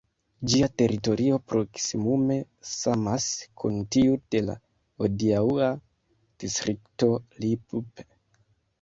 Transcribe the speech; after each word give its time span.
Ĝia 0.51 0.69
teritorio 0.81 1.37
proksimume 1.51 2.39
samas 2.71 3.29
kun 3.63 3.79
tiu 3.99 4.17
de 4.37 4.43
la 4.49 4.57
hodiaŭa 5.05 5.71
distrikto 6.43 7.15
Lippe. 7.45 7.89